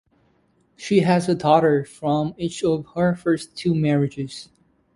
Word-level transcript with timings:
She 0.75 1.01
has 1.01 1.29
a 1.29 1.35
daughter 1.35 1.85
from 1.85 2.33
each 2.39 2.63
of 2.63 2.87
her 2.95 3.13
first 3.15 3.55
two 3.55 3.75
marriages. 3.75 4.49